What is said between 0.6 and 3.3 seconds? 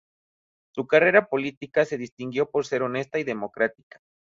Su carrera política se distinguió por ser honesta y